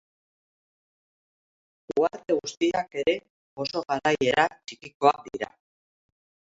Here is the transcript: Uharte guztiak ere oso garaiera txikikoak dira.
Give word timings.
Uharte 1.99 2.39
guztiak 2.39 2.99
ere 3.05 3.17
oso 3.67 3.87
garaiera 3.95 4.51
txikikoak 4.59 5.33
dira. 5.33 5.57